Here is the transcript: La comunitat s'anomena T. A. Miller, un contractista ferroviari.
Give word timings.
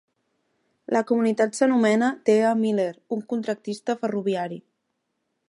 La 0.95 1.01
comunitat 1.11 1.53
s'anomena 1.59 2.09
T. 2.31 2.39
A. 2.53 2.55
Miller, 2.63 2.89
un 3.17 3.23
contractista 3.35 3.99
ferroviari. 4.07 4.61